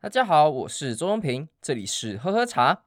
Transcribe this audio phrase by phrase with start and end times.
[0.00, 2.84] 大家好，我是周荣平，这里是喝喝茶。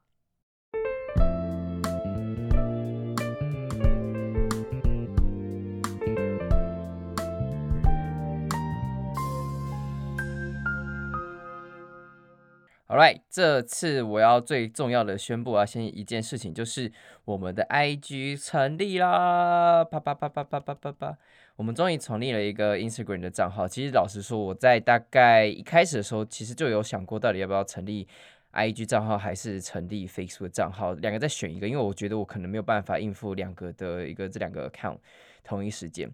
[12.91, 16.91] Alright，这次我要最重要的宣布啊，先一件事情就是
[17.23, 19.81] 我们的 IG 成立啦！
[19.85, 21.17] 啪啪啪啪啪啪啪啪，
[21.55, 23.65] 我们终于成立了一个 Instagram 的账号。
[23.65, 28.05] 其实老实说，我在大概一开始的时候，其实就有想过到底要不要成立
[28.51, 34.97] IG 账号，还是成立 Facebook 账号，两个再选一个，因为我觉得我可能没有办法应付两个的一个这两个 account
[35.45, 36.11] 同一时间。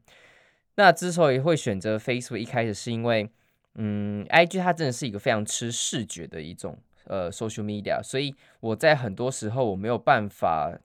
[0.75, 3.27] 那之所以会选择 Facebook，一开始是因为。
[3.77, 10.77] 嗯，IG 它真的是一个非常吃视觉的一种呃 social media，所以我在很多时候我没有办法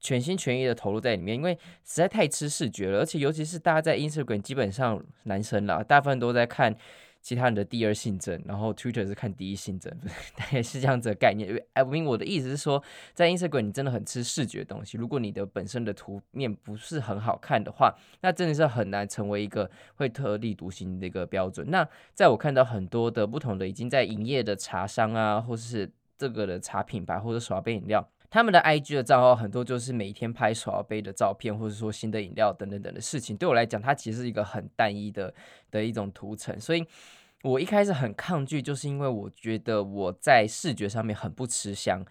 [0.00, 6.76] 全心全意的投入在里面，因为实在太吃视觉了，而且尤其是大家在 Instagram，基本上男生啦，大部分都在看。
[7.24, 9.90] 其他人的第二性征，然后 Twitter 是看第一性征，
[10.36, 11.58] 大概是这样子的概念。
[11.72, 12.82] 哎，我明我的意思是说，
[13.14, 14.98] 在 Instagram 你真的很吃视觉的东西。
[14.98, 21.70] 如果你的本身的图面不是很好看的话，那真的是很难成为一个会特立独行的一个标准。
[21.70, 28.06] 那在我看到很多的不同的已经在营业的茶商啊，或是这个的茶品牌或者手摇杯饮料。
[28.34, 33.36] 他们的 IG 的账号很多就是每天拍手摇杯的照片，或者说新的饮料等等等的事情。
[33.36, 35.32] 对我来讲，它其实是一个很单一的
[35.70, 36.84] 的一种图层，所以
[37.44, 42.04] 我一开始很抗拒，就是因为我觉得我在视觉上面很不吃香。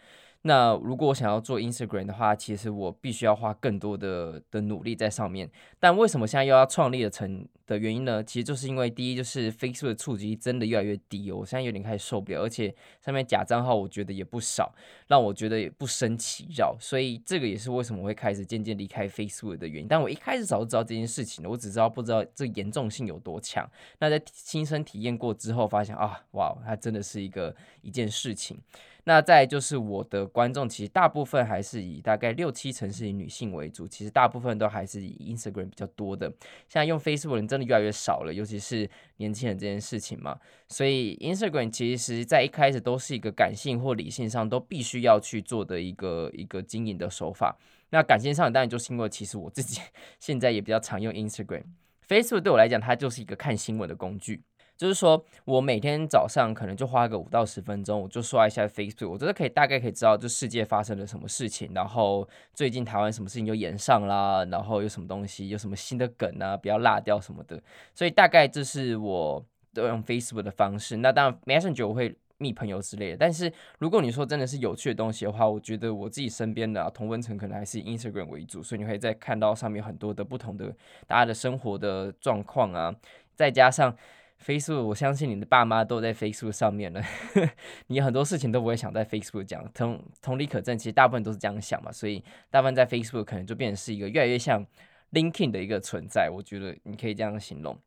[0.45, 5.49] 那如果我想要做 Instagram 的话，其实我必须要花更多的的努力在上面。
[5.79, 8.21] 但为什么现在又要创立的成的原因呢？
[8.21, 14.75] 其实就是因为第一就是 Facebook 的触及真的越来越低哦，我现在有点开始受不了，而且上面假账号我觉得也不少，
[15.07, 16.75] 让我觉得也不胜其扰。
[16.77, 19.87] 所以这个也是为什么我会开始渐渐离开 Facebook 的原因。
[19.87, 23.65] 但我一开始早就知道这件事情了，我只知道不知道这严重性有多强。
[23.99, 28.59] 那在亲身体验过之后，发现啊，哇，它真的是一个一件事情。
[29.05, 36.27] 那再就是我的观众，其实大部分还是以大概六七成是以女性为主，其实大部分都还是以 Instagram 比较多的。
[36.69, 40.39] 现在用 Facebook 人真的越来越少了，尤其是年轻人这件事情嘛。
[40.69, 47.57] 所以 Instagram 其实在一开始都是一个感性或理性上都必须要去做的一个一个经营的手法。
[47.89, 49.81] 那感性上当然就是因为其实我自己
[50.19, 54.41] 现在也比较常用 Instagram，Facebook 对我来讲它就是一个看新闻的工具。
[54.75, 67.61] 就是说，我每天早上可能就花个五到十分钟，我就刷一下 Facebook，我觉得可以大概可以知道这世界发生了什么事情，然后最近台湾什么事情就炎上啦，然后有什么东西，有什么新的梗啊，不要落掉什么的。
[67.93, 70.97] 所以大概这是我都用 Facebook 的方式。
[70.97, 73.17] 那当然，Messenger 我会密朋友之类的。
[73.17, 80.75] 但是如果你说真的是有趣的东西的话，我觉得我自己身边的啊，同温层可能还是以 Instagram 为主，所以你可以再看到上面很多的不同的
[81.07, 82.93] 大家的生活的状况啊，
[83.35, 83.95] 再加上。
[84.45, 87.01] Facebook，我相信你的爸妈都在 Facebook 上面了，
[87.87, 94.65] 你很多事情都不会想在 Facebook 讲，同同理可证，其实大部分都是这样想嘛，所以大部分在 Facebook 可能就变成是一个越来越像
[95.13, 97.77] LinkedIn 的一个存在，我觉得你可以这样形容。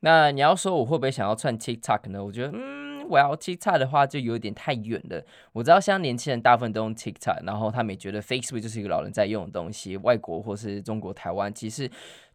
[0.00, 2.24] 那你要说我会不会想要串 TikTok 呢？
[2.24, 5.24] 我觉得，嗯，我要 TikTok 的话就有点太远了。
[5.52, 11.90] 我知道现在年轻人大部分都用 TikTok，然后他们也觉得 Facebook 就是一个老人在用的东西，外国或是中国台湾其实。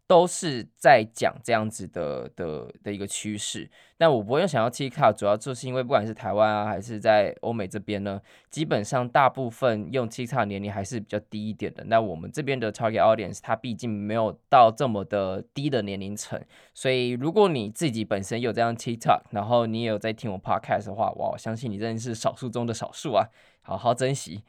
[0.06, 8.20] 都是在讲这样子的的的一个趋势，但我不会想要 TikTok，主要就是因为不管是台湾啊，还是在欧美这边呢，
[8.50, 11.84] 基本上大部分用 TikTok 年龄还是比较低一点的。
[11.84, 16.38] 那我们这边的 Target Audience，它毕竟没有到这么的低的年龄层，
[16.74, 23.28] 所以如果你自己本身有这样 TikTok，然后你也有在听我 Podcast 的话，哇，我相信你真的是少数中的少数啊，
[23.62, 24.42] 好好珍惜。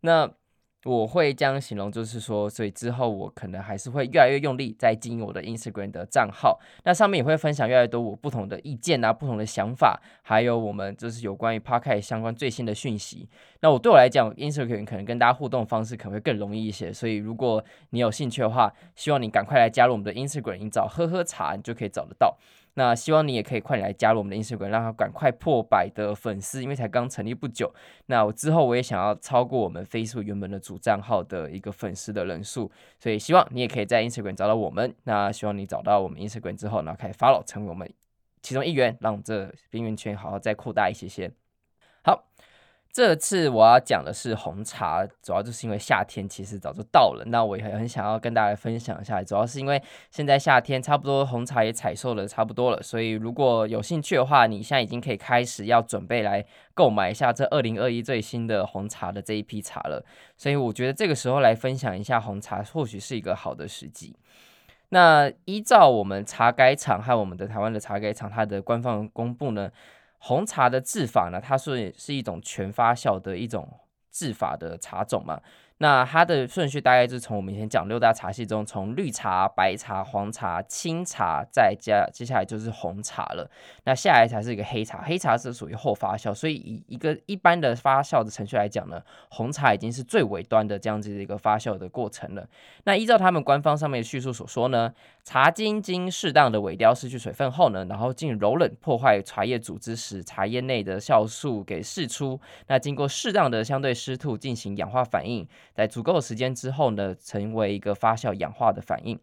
[0.00, 0.32] 那。
[0.84, 13.28] 我会这样形容，就是说，所以之后我可能还是会越来越用力在经营我的 Instagram 的账号，那上面也会分享越来越多我不同的意见啊、不同的想法，还有我们就是有关于 Podcast 相关最新的讯息。
[13.60, 22.38] 那我对我来讲，Instagram 可能跟大家互动的方式可能会更容易一些，所以如果你有兴趣的话，希望你赶快来加入我们的 Instagram，你找喝喝茶，你就可以找得到。
[22.80, 27.70] 那希望你也可以快点来加入我们的 Instagram，让它赶快破百的粉丝，因为才刚成立不久。
[28.06, 34.94] 那我之后我也想要超过我们 Facebook 原本的主账号的一个粉丝的人数，所以希望你也可以在 Instagram 找到我们。
[35.04, 37.86] 那希望你找到我们 Instagram 之后，然后开始 follow，成为我们
[38.40, 41.30] 其中一员，让这边缘圈好好再扩大一些些。
[42.92, 56.44] 这次我要讲的是红茶，主要就是因为夏天其实早就到了，那我也很想要跟大家分享一下，主要是因为现在夏天差不多红茶也采收的差不多了，所以如果有兴趣的话，你现在已经可以开始要准备来
[56.74, 60.04] 购买一下这二零二一最新的红茶的这一批茶了，
[60.36, 64.16] 所以我觉得这个时候来分享一下红茶，或许是一个好的时机。
[64.92, 69.70] 那依照我们茶改厂和我们的台湾的茶改厂它的官方公布呢，
[70.20, 73.80] 红茶的制法呢，它是是一种全发酵的一种
[74.10, 75.40] 制法的茶种嘛。
[75.82, 83.50] 那它的顺序大概就是从我们以前讲六大茶系中，从绿茶、白茶、黄茶、青茶，再加接下来就是红茶了。
[83.84, 89.00] 那下来才是一个黑茶，黑茶是属于后发酵，所以以一个一般的发酵的程序来讲呢，
[89.30, 92.46] 红茶已经是最尾端的这样子的一个发酵的过程了。
[92.84, 94.92] 那依照他们官方上面的叙述所说呢，
[95.24, 105.48] 茶精经适当的萎凋失去水分后呢，然后进柔冷破坏茶叶组织使，茶叶内的酵素给释出，那经过适当的相对湿度进行氧化反应。
[105.80, 109.18] 在足够的时间之后呢，成为一个发酵氧化的反应。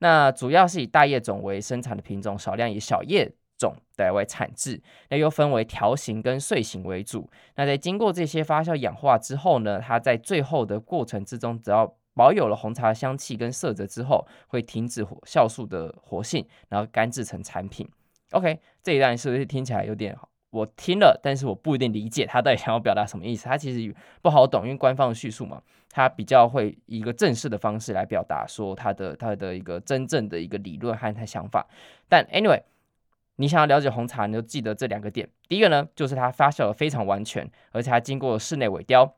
[0.00, 4.82] 那主要是以大叶种为生产的品种，少量以小叶种来为产制。
[5.08, 7.30] 那又分为条形跟穗形为主。
[7.54, 17.88] 那在经过这些发酵氧化之后呢，它在最后的过程之中，只要保有了红茶香气跟色泽之后，会停止酵素的活性，然后干制成产品。
[18.32, 20.28] OK，这一段是不是听起来有点好？
[20.52, 23.46] 我听了，但是我不一定理解他到底想要表达什么意思。
[23.46, 31.66] 他其实不好懂，因为官方的叙述嘛，他比较会以一个正式的方式来表达说他的他的一个真正的一个理论和他想法。
[32.06, 32.60] 但 anyway，
[33.36, 35.26] 你想要了解红茶，你就记得这两个点。
[35.48, 39.16] 第一个呢，就是它发酵的非常完全，而且它经过室内萎凋。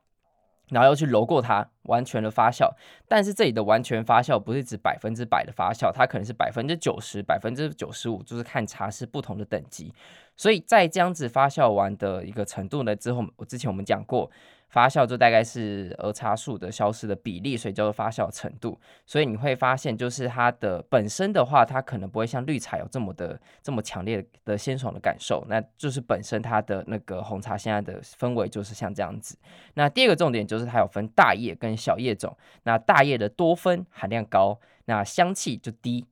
[0.69, 2.71] 然后又去揉过它，完全的发酵。
[3.09, 9.93] 但是这里的完全发酵不是指百分之百的发酵，它可能是百分之九十、百分之九十五，就是看茶是不同的等级。
[10.37, 14.31] 所以在这样子发酵完的一个程度呢之后，我之前我们讲过。
[14.75, 18.77] 发酵就大概是儿茶素的消失的比例，所以叫做发酵程度。
[19.07, 25.45] 所以你会发现，就是它的本身的话，它可能不会像绿茶有这么的这么强烈的鲜爽的感受。
[25.49, 29.39] 那就是本身它的那个红茶现在的氛围就是像这样子。
[29.75, 32.37] 那第二个重点就是它有分大叶跟小叶种。
[32.65, 36.05] 那大叶的多酚含量高，那香气就低。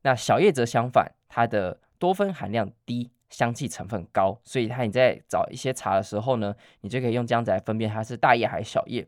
[0.00, 3.10] 那小叶则相反，它的多酚含量低。
[3.34, 9.04] 香气成分高，所以它你在找一些茶的时候呢，你就可以用这样子来分辨它是大叶还是小叶。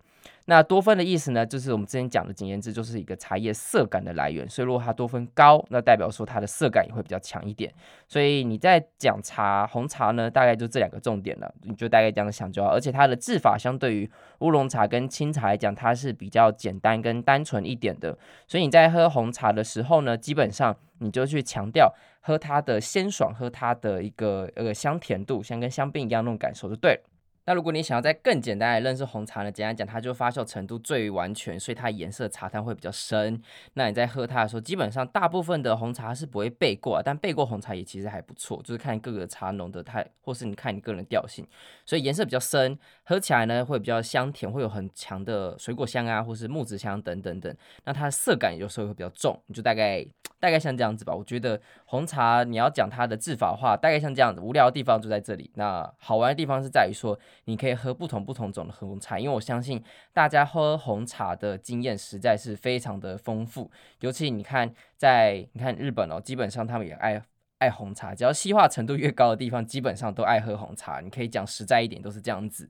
[0.46, 4.49] 那多酚的意思呢，就是我们之前讲的简言之，就是一个茶叶色感的来源。
[4.49, 7.73] 所以如果它多酚高，那代表说它的色感也会比较强一点。
[8.06, 12.70] 所以你在讲茶红茶呢，大概就这两个重点了，你就大概这样想就好。
[12.70, 14.08] 而且它的制法相对于
[14.38, 18.17] 乌龙茶跟青茶来讲，它是比较简单跟单纯一点的。
[18.46, 27.00] 所以你在喝红茶的时候呢，基本上你就去强调喝它的鲜爽，喝它的一个呃香甜度，像跟香槟一样那种感受就对了。
[27.46, 29.52] 那如果你想要再更简单来认识红茶呢？
[29.52, 33.40] 简单讲，它就发酵程度最完全，所以它颜色茶汤会比较深。
[33.75, 41.46] 那你在喝它的时候，基本上大部分的红茶是不会焙过，但焙过红茶也其实还不错，就是看各个茶农的它，或是你看你个人调性。
[41.84, 47.56] 所以颜色比较深，喝起来呢会比较香甜，会有很强的水果香啊，或是木质香等等等。
[47.84, 50.04] 那它的色感有时候会比较重，你就大概
[50.40, 51.14] 大概像这样子吧。
[51.14, 54.40] 我觉得红茶你要讲它的制法的话，大概像这样子。
[54.40, 57.16] 无聊的地方就在这里，那好玩的地方是在于说。
[57.46, 59.82] 你可以喝不同不同种的红茶，因为我相信
[60.12, 63.70] 大家喝红茶的经验实在是非常的丰富。
[64.00, 67.22] 尤其你看，在你看日本哦，基本上他们也爱
[67.58, 71.00] 爱红茶，只要西化程度越高的地方，基本上都爱喝红茶。
[71.00, 72.69] 你可以讲实在一点，都是这样子。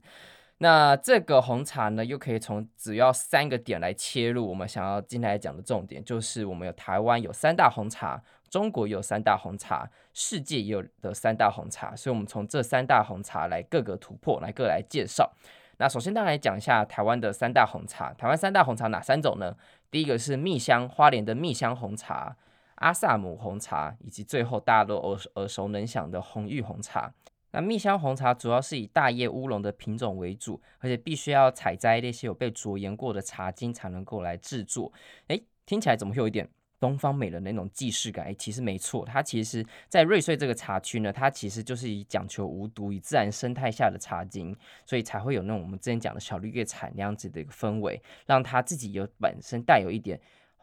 [0.59, 4.47] 那这个红茶呢，又可以从只要三个点来切入。
[4.47, 8.21] 我们想要今天来讲的重点，就是我们有台湾有三大红茶。
[8.49, 15.31] 中国有三大红茶，世界也有的三大红茶，所以我们从这三大红茶来各个突破，来各来介绍。
[15.79, 18.11] 那首先，大家来讲一下台湾的三大红茶。
[18.13, 19.55] 台湾三大红茶哪三种呢？
[19.91, 22.35] 第一个是蜜香，花莲的蜜香红茶、
[22.75, 27.13] 阿萨姆红茶，以及最后大家都耳耳熟能详的红玉红茶。
[27.51, 34.91] 那蜜香红茶主要是以大叶乌龙的品种为主，而且必须要采摘那些有被着盐过的茶菁才能够来制作。
[35.27, 36.49] 诶，听起来怎么会有一点？
[36.79, 44.55] 东方美人的那种既视感，哎，其实没错，它其实，在瑞穗这个茶区呢，它其实就是以讲求无毒、以自然生态下的茶菁，
[44.85, 50.19] 所以才会有那种我们之前讲的小绿叶产那样子的一个氛围，让它自己有本身带有一点。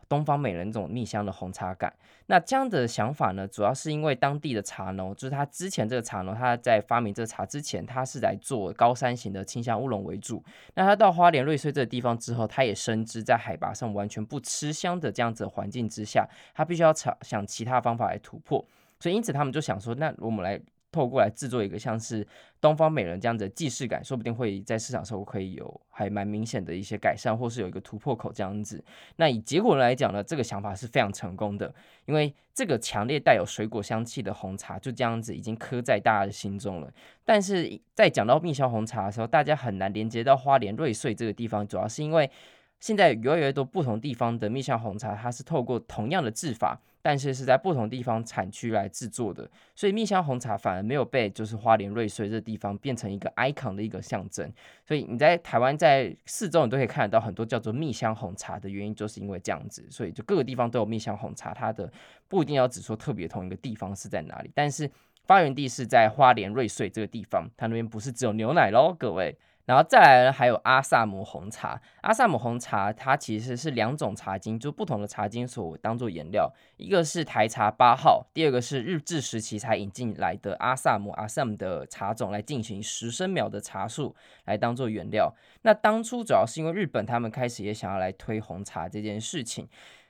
[0.08, 1.92] 东方美人这种蜜香的红茶感，
[2.26, 10.42] 那这样的想法呢，主要是因为当地的茶农，就是他之前这个茶农，他在发明这茶之前，他是来做高山型的清香乌龙为主。
[10.74, 18.64] 那他到花莲瑞穗这个地方之后，他也深知在海拔上完全不吃香的这样子的环境之下，他必须要想想其他方法来突破。
[19.00, 20.60] 所以因此他们就想说，那我们来。
[20.94, 22.24] 透过来制作一个像是
[22.60, 28.82] 东方美人这样子的既视感，说不定会在市场上可以有还蛮明显的一些改善，或是有一个突破口这样子。
[29.16, 31.74] 那以结果来讲呢，这个想法是非常成功的，
[32.06, 36.92] 因为这个强烈带有水果香气的红茶就这样子已经刻在大家的心中了。
[37.24, 42.30] 但是在讲到蜜香红茶的时候，大家很难连接到花莲瑞穗这个地方，主要是因为
[42.78, 46.80] 现在越来越多不同地方的蜜香红茶，它是透过同样的制法。
[47.04, 54.50] 但是是在不同地方产区来制作的，所以蜜香红茶反而没有被就是花莲瑞穗这地方变成一个 icon 的一个象征。
[54.86, 61.92] 所以你在台湾在四周你都可以看得到很多叫做蜜香红茶的原因，就是因为这样子，所以就各个地方都有蜜香红茶，它的
[62.26, 64.90] 不一定要只说特别同一个地方是在哪里，但是
[65.26, 69.36] 发源地是在花莲瑞穗这个地方，它那边不是只有牛奶喽，各位。
[69.66, 71.80] 然后再来呢，还有阿萨姆红茶。
[72.02, 76.52] 阿萨姆红茶它其实是两种茶精，就不同的茶精所当做原料。
[76.76, 85.34] 一个是台茶八号，第二个是日治时期才引进来的阿萨姆阿萨姆的茶种来进行十升苗的茶树来当做原料。
[85.62, 89.66] 那当初主要是因为日本他们开始也想要来推红茶这件事情。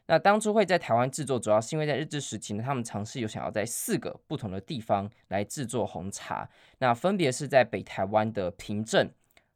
[0.06, 6.48] 那当初会在台湾制作，主要是因为在日治时期呢，他们尝试有想要在四个不同的地方来制作红茶。
[6.78, 9.10] 那分别是在北台湾的平镇。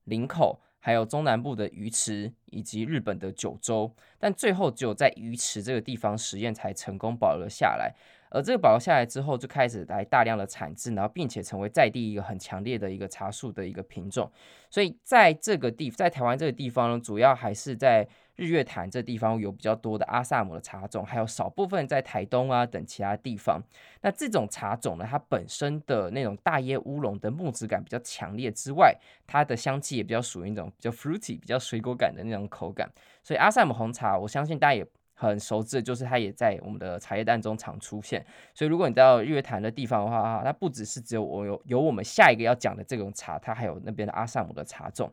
[0.09, 7.95] 林口，还有中南部的鱼池，以及日本的九州，但最后只有在鱼池这个地方实验才成功保留了下来。
[8.31, 14.31] 而这个保留下来之后，就开始来大量的产制，然后并且成为在地一个很强烈的一个茶树的一个品种。
[14.69, 18.09] 所以在这个地，在台湾这个地方呢，主要还是在。
[18.39, 23.61] 日月潭这地方有比较多的阿萨姆的茶种，还有少部分在台东啊等其他地方。
[24.01, 32.89] 那这种茶种呢，它本身的那种大叶乌龙的木质感比较强烈之外，它的香气也比较属于那种比较 fruity、比较水果感的那种口感。
[33.25, 38.25] 所以阿萨姆红茶，我相信大家也很熟知，就是它也在我们的茶叶蛋中常出现。
[38.55, 45.13] 所以如果你到日月潭的地方的话，它不只是只有我有有我们下一个要讲的这种茶，它还有那边的阿萨姆的茶种。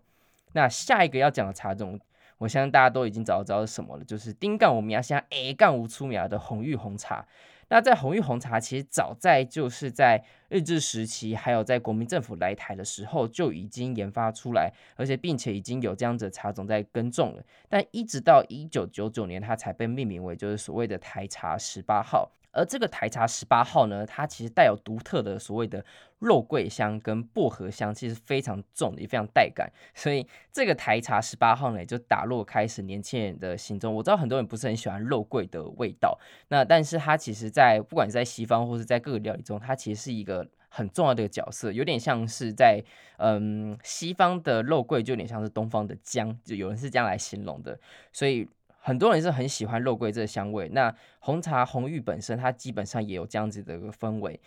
[0.53, 1.99] 那下一个要讲的茶种。
[2.37, 7.25] 我相信大家都已经找到知道是什么了，就是丁杠我们家现在 A 杠无出名的红玉红茶。
[7.67, 17.43] 那在红玉红茶，其实早在就是在日治时期，还有在国民政府来台的时候，就已经研发出来，而且并且已经有这样子的茶种在耕种了。
[17.67, 22.31] 但一直到一九九九年，它才被命名为就是所谓的台茶十八号。
[22.55, 25.83] 而这个台茶十八号呢，它其实带有独特的所谓的
[26.19, 29.69] 肉桂香跟薄荷香，其实非常重的，也非常带感。
[29.93, 33.93] 所以这个台茶十八号呢，也就打落开始年轻人的心中。
[33.93, 42.81] 我知道很多人不是很喜欢肉桂的味道，那但是它其实在不管是在西方或是在各个料理中，它其实是一个很重要的角色，有点像是在
[43.17, 47.77] 嗯西方的肉桂，就有点像是东方的姜，就有人是这样来形容的。
[48.13, 48.47] 所以。
[48.85, 54.39] 很多人是很喜欢肉桂这个香味，那红茶红玉本身它基本上也有这样子的一个氛围，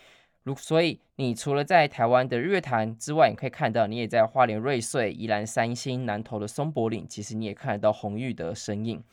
[0.43, 9.03] 如所以你除了在台湾的日月潭之外，你可以看到，你也在花莲瑞穗、宜兰三星、南投的松柏岭，其实你也看得到红玉的身影。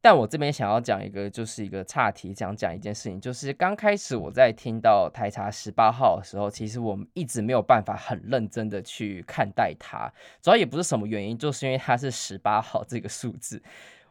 [0.00, 13.62] 但我这边想要讲一个，就是一个岔题，想讲一件事情，就是刚开始我在听到台茶十八号的时候，其实我们一直没有办法很认真的去看待它，主要也不是什么原因，就是因为它是十八号这个数字。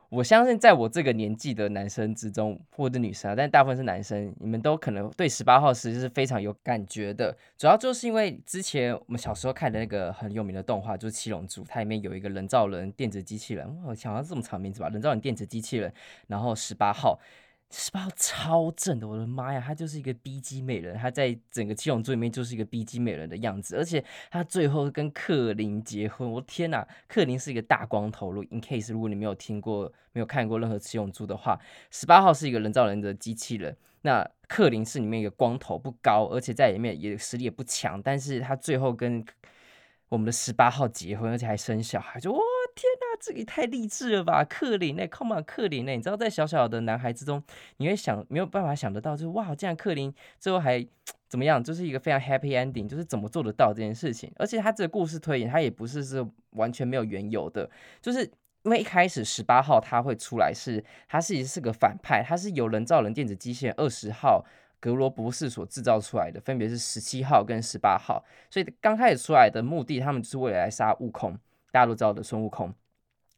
[0.09, 7.35] 我相信，在我这个年纪的男生之中，或者女生啊，但大部分是男生，你们都可能对十八号其实是非常有感觉的。
[7.57, 15.91] 主要就是因为之前我们小时候看的那个很有名的动画，就是《七龙珠》，它里面有一个人造人电子机器人，我想到这么长名字吧，人造人电子机器人，
[16.27, 17.19] 然后十八号。
[17.71, 28.31] 十八号超正的，我的妈呀，她就是一个 B 级美人，她在整个七龙珠里面就是一个 B 级美人的样子，而且她最后跟克林结婚，我天呐，克林是一个大光头。
[28.31, 31.59] 如 in case 如果你没有听过、没有看过任何七龙珠的话，
[31.91, 39.25] 十八号是一个人造人的机器人，那克林是里面一个光头，不高，而且在里面也实力也不强，但是他最后跟
[40.07, 42.39] 我们的十八号结婚，而且还生小孩，就哇。
[42.75, 44.43] 天呐，这也太励志了吧！
[44.43, 45.93] 克林呢？Come on，克林呢？
[45.93, 47.41] 你知道在小小的男孩之中，
[47.77, 50.85] 你会想没有办法想得到，就是哇，这样克林最后还
[51.29, 51.63] 怎么样？
[51.63, 54.29] 就是一个非常 happy ending，就是怎么做得到这件事情？
[54.35, 57.69] 而且他这个故事推演，他也不是是完全没有缘由的，
[58.01, 58.29] 就是
[58.63, 64.45] 因为一开始十八号他会出来是，他是是个反派，他是由人造人电子机械二十号
[64.81, 71.39] 格罗博士所制造出来的，分别是十七号跟十八号，所以刚开始出来的目的，他们就是为了来杀悟空。
[71.75, 72.73] 大家都知道的孙悟空，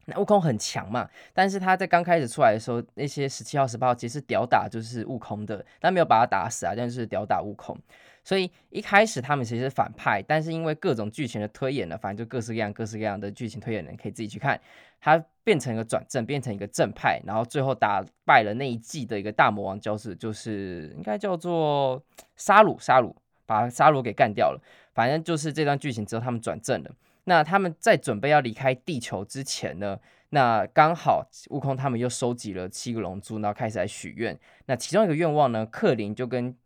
[0.04, 7.76] 那悟空很强嘛，但是他在刚开始出来的时候，那些十七号、十八号其实是吊打就是悟空的，但没有把他打死啊，但是吊打悟空。
[8.22, 14.60] 所以一开始他们其实是反派，但是因为各种剧情的推演呢，反正就各式各样、各式各样的剧情推演，你可以自己去看，
[15.00, 22.00] 他变成一个转正，变成一个正派，然后最后打败了那一季的一个大魔王，就是就是应该叫做
[22.36, 23.16] 沙鲁，沙鲁
[23.46, 24.60] 把沙鲁给干掉了。
[24.94, 26.90] 反正就是这段剧情之后，他们转正了。
[27.28, 34.36] 那他们在准备要离开地球之前呢，那刚好悟空他们又收集了七个龙珠，然后开始来许愿。
[34.64, 36.56] 那其中一个愿望呢，克林就跟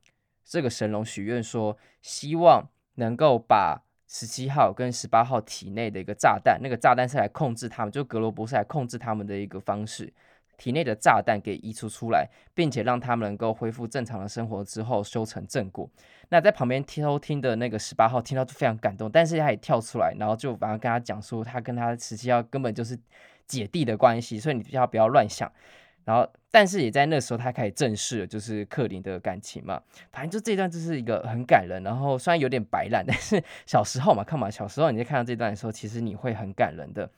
[0.45, 10.13] 这个神龙许愿说，希望能够把十七号跟十八号体内的一个炸弹，那个炸弹是来控制他们，就格罗伯是来控制他们的一个方式，
[10.57, 15.91] 体内的炸弹给移除出来，并且让他们能够恢复正常的生活之后修成正果。
[16.29, 22.99] 那在旁边偷听的那个十八号听到就非常感动，但是他也跳出来，然后就反而跟他讲说，他跟他十七号根本就是
[23.47, 25.51] 姐弟的关系，所以你不要不要乱想。
[26.05, 29.81] 然后，但是也在那时候，他开始正视了就是克林的感情嘛。
[30.11, 37.09] 反正就这段就是一个很感人，然后虽然有点白烂，但是 小时候嘛，看嘛，小时候你在看到这段的时候，其实你会很感人的。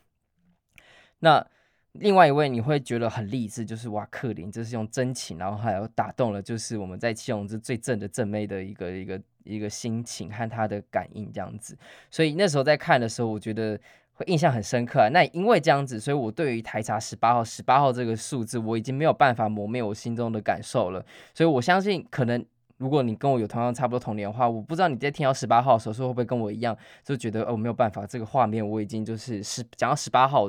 [1.21, 1.47] 那
[1.95, 11.77] 另外一位你会觉得很励志，就是哇，克林就是用真情，然后还有打动了，就是我们在七龙珠最正的正妹的一个一个一个心情和他的感应这样子。
[12.11, 13.79] 所以那时候在看的时候，我觉得。
[14.17, 15.09] 会印象很深刻啊！
[15.09, 21.05] 那因为这样子，所以我对于台茶十八号十八号这个数字，我已经没有办法磨灭我心中的感受了。
[21.35, 22.47] 所以我相信，可能
[22.77, 30.49] 如果你跟我有同样差不多童年的话，我不知道你在听到十八号的时候，会不会跟我一样，就觉得哦，没有办法，这个画面我已经就是十讲到十八号，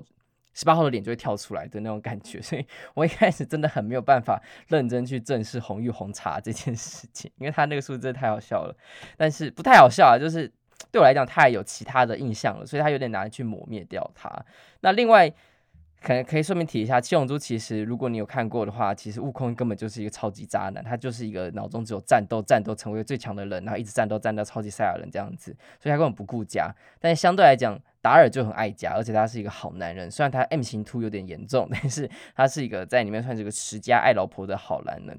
[0.56, 2.42] 十八号的脸就会跳出来的那种感觉。
[2.42, 8.76] 所以我一开始真的很没有办法认真去正视红玉红茶这件事情，因为他那个数字真的太好笑了。
[9.16, 10.52] 但是不太好笑啊，就是。
[10.92, 14.30] 对我来讲，太有其他的印象了，所以他有点难去磨灭掉它。
[14.82, 15.34] 那另外，
[16.06, 25.50] 可能可以顺便提一下，七龙珠其实如果你有看过的话，其实悟空根本就是一个超级渣男，他就是一个脑中只有战斗、战斗，成为最强的人，然后一直战斗、战斗，超级赛亚人这样子，
[25.82, 26.72] 所以他根本不顾家。
[27.00, 30.12] 但是相对来讲，达尔就很爱家，而且他是一个好男人。
[30.12, 35.18] 虽然他 M 型秃有点严重， 但是他是一个在里面算是个持家爱老婆的好男人。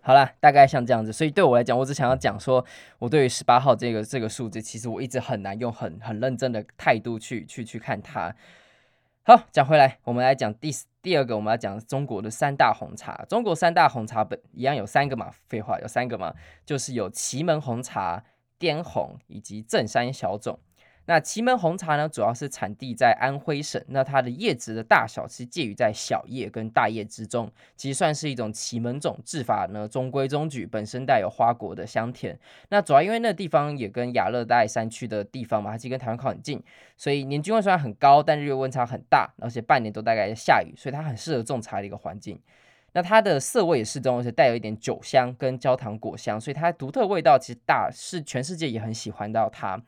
[0.00, 2.66] 好啦，大概像这样子，所以对我来讲，我只想要讲说，
[2.98, 8.34] 我对于十八号这个这个数字，其实我一直很难用很很认真的态度去去去看它。
[9.24, 10.68] 好，讲回来，我们来讲第
[11.00, 13.24] 第二个，我们要讲中国的三大红茶。
[13.28, 16.34] 中国三大红茶本一样有三个嘛，废话有三个嘛，
[16.66, 18.24] 就是有祁门红茶、
[18.58, 20.58] 滇红以及正山小种。
[21.06, 23.82] 那祁门红茶呢，主要是产地在安徽省。
[23.88, 29.18] 那它的叶子的大小是介于在小叶跟大叶之中，其实算是一种祁门种。
[29.24, 32.38] 制法呢中规中矩，本身带有花果的香甜。
[32.68, 36.62] 那主要因为那地方也跟亚热带山区的地方嘛，它其实跟台湾靠很近，
[36.96, 42.38] 所以年均温虽然很高，但日月温差很大，而且半年都大概下雨，所以它很适合种茶的一个环境。
[42.92, 49.80] 那它的色味也适中，而且带有一点酒香跟焦糖果香，所以它独特味道其实大是全世界也很喜欢到它。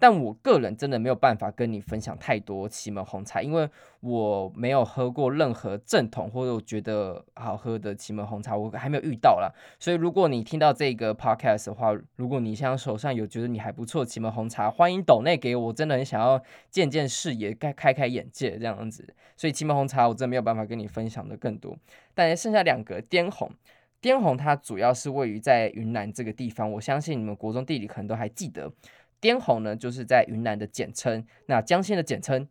[0.00, 3.68] 但我个人真的没有办法跟你分享太多祁门红茶，因为
[4.00, 9.52] 我没有喝过任何正统或者我觉得好喝的祁门红茶，我还没有遇到啦。
[9.78, 19.14] 所以如果你听到这个 podcast 的话，如果你现在手上有觉得你还不错祁门红茶，欢迎抖内给我，真的很想要见见视野，开开开眼界这样子。
[19.36, 21.76] 所以祁门红茶我真的没有办法跟你分享的更多。
[22.14, 23.50] 但剩下两个滇红，
[24.00, 28.72] 滇红它主要是位于在云南这个地方，我相信你们国中地理可能都还记得。
[29.20, 32.48] 滇红呢，就是在云南的简称，那江西的简称。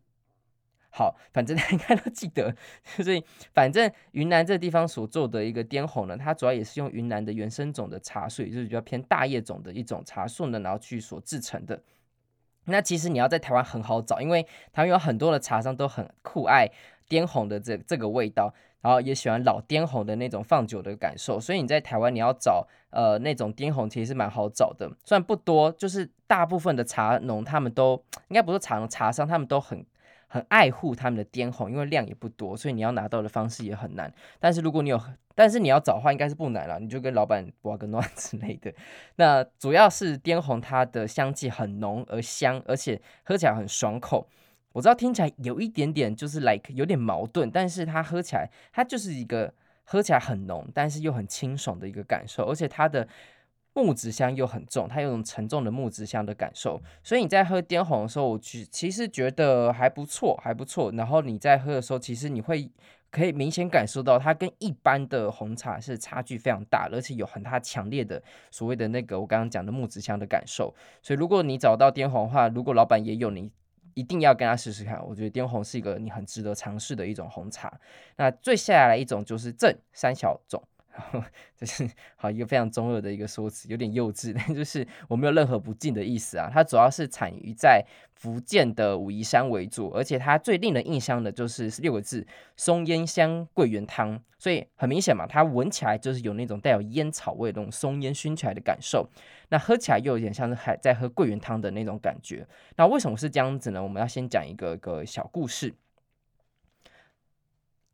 [0.92, 2.52] 好，反正 大家应该都记得，
[2.84, 11.80] 所以反正云南这地方所做的一个滇红呢，它主要也是用云南的原生种的茶树，就是比较偏大叶种的一种茶树呢，然后去所制成的。
[12.64, 16.68] 那其实你要在台湾很好找，因为台湾有很多的茶商都很酷爱
[17.10, 18.54] 滇红的这这个味道。
[18.82, 29.84] 然后也喜欢老滇红的那种放酒的感受，所以你在台湾你要找呃那种滇红其实是蛮好找的，虽然不多，就是大部分的茶农他们都应该不是茶农，茶商他们都很
[30.28, 34.10] 很爱护他们的滇红，因为量也不多，所以你要拿到的方式也很难。
[34.38, 34.98] 但是如果你有，
[35.34, 38.72] 但是你要找的话应该是不难了，你就跟老板挖个卵之类的。
[39.16, 44.26] 那主要是滇红它的香气很浓而香，而且喝起来很爽口。
[44.72, 49.52] 我知道听起来有一点点就是 like 有点矛盾，但是它喝起来，它就是一个
[49.82, 53.08] 喝起来很浓，但是又很清爽的一个感受，而且它的
[53.72, 60.92] 木质香又很重，它有种沉重的木质香的感受，所以你在喝滇红的时候，我其其实觉得还不错，还不错。
[60.92, 62.70] 然后你在喝的时候，其实你会
[63.10, 70.72] 可以明显感受到它跟一般的红茶是差距非常大，而且有很大强烈的所谓的那个我刚刚讲的木质香的感受。
[71.02, 73.50] 所以如果你找到滇红的话，如果老板也有你。
[73.94, 77.72] 一定要跟他试试看，我觉得滇红是一个你很值得尝试的一种红茶。
[78.16, 80.62] 那最下来一种就是正三小种，
[81.56, 86.50] 这是好一个非常中二的一个说辞，有点幼稚，但就是我没有任何不敬的意思啊。
[86.52, 87.84] 它主要是产于在
[88.14, 94.22] 福建的武夷山为主，而且它最令人印象的就是六个字：松烟香桂圆汤。
[94.38, 99.06] 所以很明显嘛，它闻起来就是有那种带有烟草味的那种松烟熏起来的感受。
[99.50, 102.46] 那喝起来又有点像是还在喝桂圆汤的那种感觉。
[102.76, 103.82] 那为什么是这样子呢？
[103.82, 105.74] 我们要先讲一个个小故事。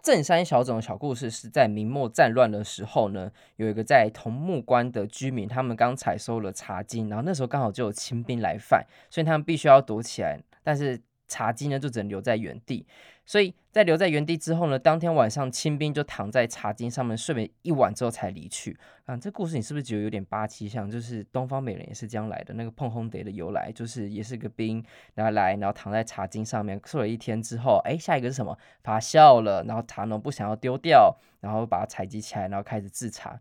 [0.07, 12.87] 正山小种的小故事是在明末战乱的时候呢，有一个在桐木关的居民，他们刚采收了茶金，然后那时候刚好就有清兵来犯，所以他们必须要躲起来，但是茶金呢就只能留在原地。
[13.27, 18.79] 所以在留在原地之后呢，当天晚上清兵就躺在茶巾上面睡了一晚之后才离去。
[19.05, 20.89] 啊，这故事你是不是觉得有点八七像？
[20.89, 24.83] 就是东方美人也是这样来的，那个碰烘蝶的由来，就是也是个兵，
[25.15, 28.57] 然后来，然后躺在茶巾上面睡了一天之后，哎，下一个是什么？
[28.85, 33.39] 发酵了，然后茶农不想要丢掉，然后把它采集起来，然后开始制茶。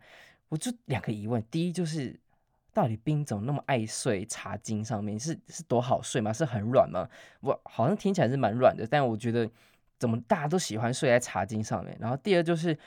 [0.50, 2.20] 我就两个疑问，第一就是。
[2.76, 5.18] 到底兵怎么那么爱睡茶巾上面？
[5.18, 6.34] 是是多好睡吗？
[6.34, 7.08] 是很软吗？
[7.40, 9.50] 我好像听起来是蛮软的，但我觉得
[9.98, 11.98] 怎么大家都喜欢睡在茶巾上面？
[12.00, 12.78] 然后第二就是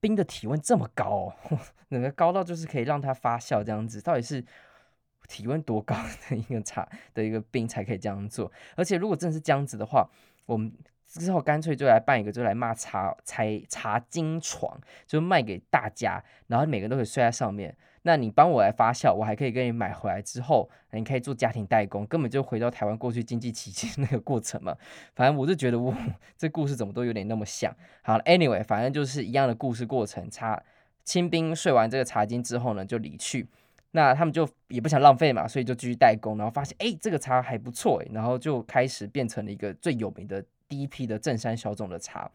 [0.00, 4.44] 冰的体温这么高哦， 那个高到就是可以让它发酵这样子，到底是
[5.28, 5.96] 体温多高
[6.28, 8.50] 的一个茶的一个冰才可以这样做？
[8.76, 10.08] 而且如果真的是这样子的话，
[10.44, 10.72] 我们
[11.06, 17.76] 之后干脆就来办一个，就来骂茶茶茶巾床，就卖给大家，然后每个人都可以睡在上面。
[18.06, 24.76] 那你帮我来发酵，我还可以跟你买回来之后，你可以做家庭代工，根本就回到台湾过去经济奇迹那个过程嘛。
[25.16, 25.92] 反正我就觉得，我
[26.38, 27.74] 这故事怎么都有点那么像。
[28.02, 30.30] 好了，anyway，反正就是一样的故事过程。
[30.30, 30.62] 茶
[31.02, 33.48] 清兵睡完这个茶巾之后呢，就离去。
[33.90, 42.30] 那他们就也不想浪费嘛，所以就继续代工，然后发现哎，这个茶还不错哎，然后就开始变成了一个最有名的第一批的正山小种的茶。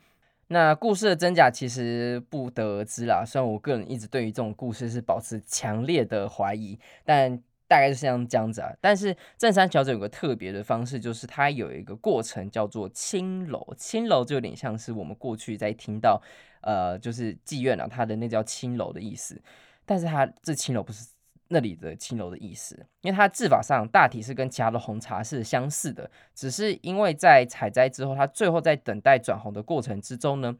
[0.53, 7.37] 那故事的真假其实不得而知啦，虽然我个人一直对于这种故事是保持强烈的怀疑，但
[7.69, 8.69] 大概就是像这样子啊。
[8.81, 16.21] 但是正山小种有个特别的方式，就是它有一个过程叫做青楼，青楼就有点像是我们过去在听到，
[16.63, 19.41] 呃，就是妓院啊，它的那叫青楼的意思，
[19.85, 21.07] 但是它这青楼不是。
[21.53, 30.55] 那里的青楼的意思，因为它制法上大体是跟其他的红茶是相似的，只是因为在采摘之后，它最后在等待转红的过程之中呢，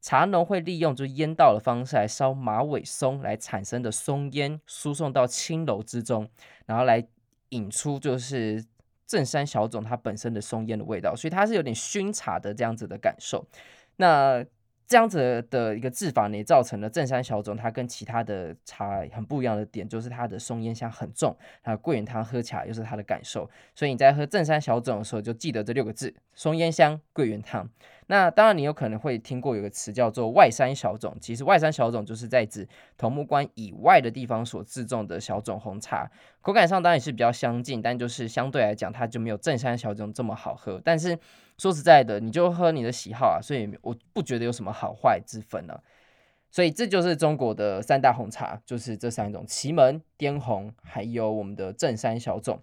[0.00, 6.30] 茶农会利用就烟道的方式来烧马尾松来产生的松烟输送到青楼之中，
[6.66, 7.04] 然后来
[7.48, 8.64] 引出就是
[9.06, 13.44] 正山小种它本身的松烟的味道，所以它是有点熏茶的这样子的感受。
[13.96, 14.44] 那
[14.88, 23.48] 这样子的一个制法呢，造成了正山小种它跟其他的茶很不一样的点，就是它的松烟香很重，还有桂圆汤喝起来又是它的感受。
[23.74, 27.68] 所以你在喝正山小种的时候，就记得这六个字：松烟香、桂圆汤。
[28.10, 40.80] 那当然，你有可能会听过有个词叫做外山小种，其实外山小种就是在指桐木关以外的地方所制种的小种红茶，口感上当然也是比较相近，但就是相对来讲，它就没有正山小种这么好喝。
[40.82, 41.18] 但是
[41.58, 45.82] 说实在的，你就喝你的喜好啊，所以我不觉得有什么好坏之分呢、啊。
[46.50, 52.62] 所以这就是中国的三大红茶，就是这三种：祁门、滇红，还有我们的正山小种。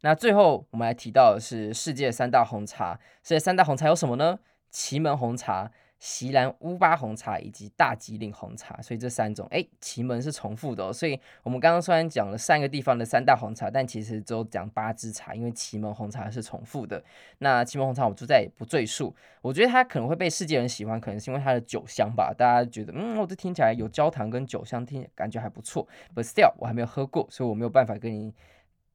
[0.00, 4.38] 那最后我们来提到的是世界三大红茶，世界三大红茶有什么呢？
[4.70, 5.70] 祁门红茶、
[6.02, 8.82] 锡兰乌巴红茶以及大吉岭红茶。
[8.82, 10.92] 所以这三种，哎，祁门是重复的哦。
[10.92, 17.00] 所以我们刚刚虽然讲了三个地方的三大红茶，但其实只有讲八支茶，因为祁门红茶是重复的。
[17.38, 19.14] 那祁门红茶我就再也不赘述。
[19.42, 22.34] 我觉得它可能会被世界人喜欢，可能是因为它的酒香吧。
[22.36, 25.86] 大家觉得，嗯，我这听起来有焦糖跟酒香，听感觉还不错。
[26.14, 28.34] But still，我还没有喝过，所以我没有办法跟你。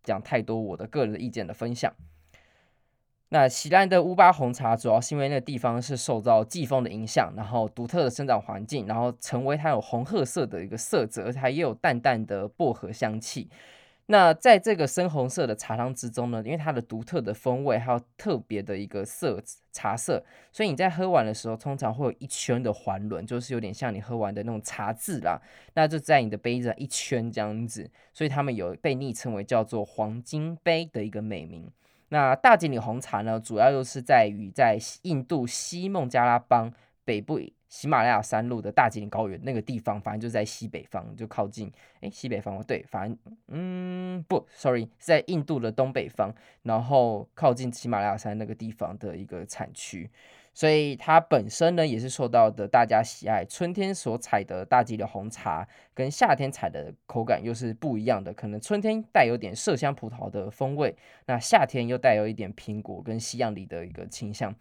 [0.04, 1.94] 讲太多我的个人意见的分享。
[3.30, 13.50] 那喜兰的乌巴红茶主要是因为那个地方是受到季风的影响，然后独特的生长环境，然后成为它有红褐色的一个色泽，它也有淡淡的薄荷香气。
[14.10, 25.42] 那在这个深红色的茶汤之中呢，因为它的独特的风味，还有特别的一个色茶色，所以你在喝完的时候，通常会有一圈的环轮，就是有点像你喝完的那种茶渍啦。
[25.74, 31.70] 那就在你的杯子一圈这样子，所以他们有被昵称为叫做黄金杯的一个美名。
[32.10, 37.40] 那大吉岭红茶呢，主要就是在于在印度西孟加拉邦北部。
[37.70, 43.18] 喜马拉雅山麓的大吉岭高原那个地方，反正就在西北方，就靠近哎西北方，对，反正
[43.50, 50.10] 嗯不，sorry，是在印度的东北方，然后靠近喜马拉雅山那个地方的一个产区，
[50.58, 53.46] 所以它本身呢也是受到的大家喜爱。
[53.46, 60.96] 春天所采的大吉岭红茶，跟夏天采的口感又是不一样的，可能春天带有点麝香葡萄的风味，
[61.28, 64.52] 那夏天又带有一点苹果跟西洋梨的一个倾向。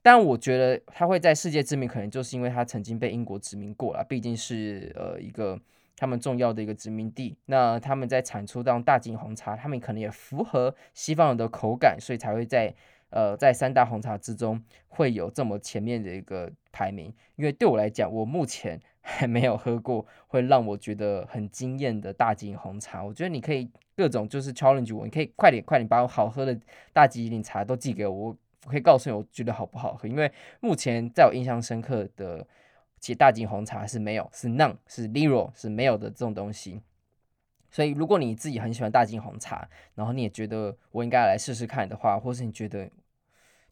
[0.00, 5.58] 但我觉得它会在世界知名，可能就是因为它曾经被英国殖民过了，毕竟是呃一个
[5.96, 7.36] 他们重要的一个殖民地。
[7.46, 12.72] 那他们在产出这种大吉红茶，他们可能也符合西方人的口感，所以才会在
[13.10, 17.12] 呃在三大红茶之中会有这么前面的一个排名。
[17.36, 23.04] 因为对我来讲，我目前 还没有喝过会让我觉得很惊艳的大吉岭红茶。
[23.04, 26.58] 我觉得你可以各种就是 challenge 我，你可以快点快点把我好喝的
[26.92, 28.36] 大吉岭茶都寄给我。
[28.64, 30.08] 我可以告诉你，我觉得好不好喝？
[30.08, 32.44] 因为目前在我印象深刻的，
[32.98, 36.80] 其实大吉红茶是没有，是 none，是 zero，是没有的这种东西。
[37.76, 42.90] 所以，如果你自己很喜欢大金红茶，然后你也觉得我应该来试试看的话，或是你觉得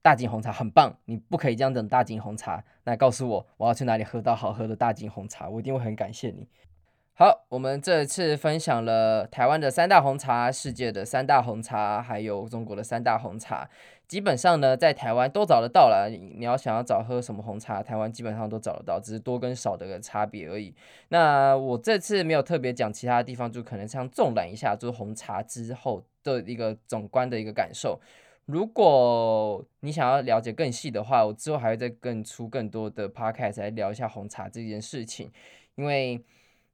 [0.03, 6.47] 大井红茶很棒，你不可以这样等大井红茶，那告诉我我要去哪里喝到好喝的大井红茶，我一定会很感谢你。
[7.16, 13.70] 好，我们这次分享了台湾的三大红茶、世界的三大红茶，还有中国的三大红茶。
[14.09, 16.11] 基本上呢，在台湾都找得到了。
[16.11, 20.74] 你要想要找喝什么红茶，台湾基本上都找得到，只是多跟少的个差别而已。
[21.11, 28.00] 那我这次没有特别讲其他地方，就可能像纵览一下，就是红茶之后的一个总观的一个感受。
[28.46, 35.31] 如果你想要了解更细的话，我之后还会再更出更多的 podcast 来聊一下红茶这件事情，
[35.77, 36.20] 因为。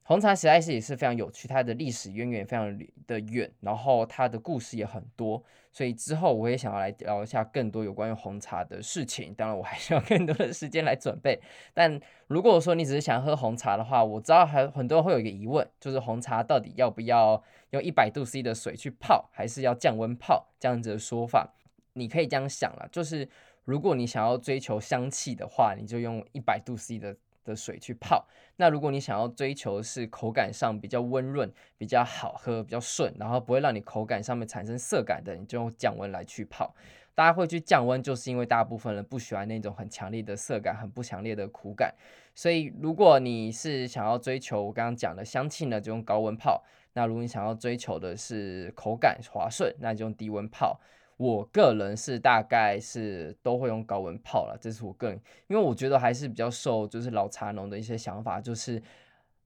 [0.03, 9.33] 红茶实在是也是非常有趣，它的历史渊源非常的远，然后它的故事也很多，所以之后我也想要来聊一下更多有关于红茶的事情。
[9.35, 11.39] 当然，我还需要更多的时间来准备。
[11.73, 20.47] 但如果说你只是想喝红茶的话，我知道还很多人会有一个疑问，就是红茶到底要不要用一百度 C 的水去泡，还是要降温泡？
[20.59, 21.53] 这样子的说法，
[21.93, 23.29] 你可以这样想了，就是
[23.63, 27.15] 如果你想要追求香气的话，你就用一百度 C 的。
[27.43, 28.27] 的水去泡，
[28.57, 36.73] 那如果你想要追求是口感上比较温润、比较好喝、比较顺，然后不会让你口感上面产生涩感的，你就用降温来去泡。
[37.13, 41.93] 大家会去降温，就是因为大部分人不喜欢那种很强烈的涩感、很不强烈的苦感。
[42.33, 50.79] 所以如果你是想要追求我刚刚讲的香气呢，就用高温泡；那如果你想要追求的是口感滑顺，那就用低温泡。
[51.21, 58.81] 我个人是大概是都会用高温泡了，这是我个人，因为我觉得还是比较受就是老茶农的一些想法，就是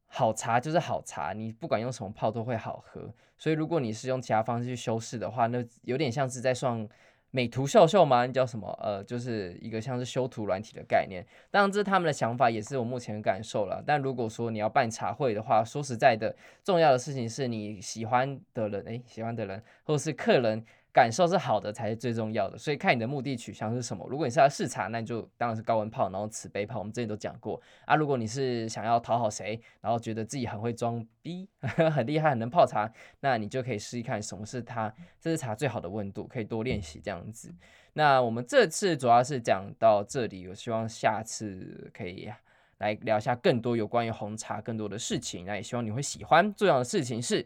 [0.07, 3.13] 好茶就是好茶，你不管用什么泡都会好喝。
[3.37, 6.87] 所以如果你是用其他方式去修饰的话，那有点像是在上
[7.29, 8.25] 美图秀秀吗？
[8.25, 8.71] 叫什么？
[8.81, 11.27] 呃，就是一个像是修图软体的概念。
[11.51, 13.83] 当然这是他们的想法，也是我目前的感受了。
[13.85, 16.33] 但如果说你要办茶会的话，说实在的，
[16.63, 20.63] 重要的事情是你喜欢的人，诶，喜欢的人或者是客人。
[20.95, 24.07] 感受是好的才是最重要的，所以看你的目的取向是什么。
[24.09, 26.79] 如果你是要试茶，那你就当然是高温泡，然后瓷杯泡。
[26.79, 27.97] 我们之前都讲过啊。
[27.97, 37.53] 如果你是想要讨好谁，然后觉得自己很会装逼、 很厉害、很能泡茶，那你就可以试试看什么是它这是茶最好的温度，可以多练习这样子。
[37.91, 42.31] 那我们这次主要是讲到这里，我希望下次可以
[42.77, 45.45] 来聊一下更多有关于红茶更多的事情。
[45.45, 46.53] 那也希望你会喜欢。
[46.55, 47.45] 重要的事情是。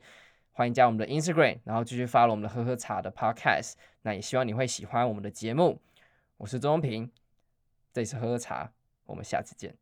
[0.60, 3.76] 欢迎加我们的 Instagram，然后继续 follow 我们的喝喝茶的 Podcast。
[4.02, 5.80] 那也希望你会喜欢我们的节目。
[6.36, 7.10] 我是周荣平，
[7.94, 8.70] 这里是喝喝茶，
[9.06, 9.74] 我们下次见。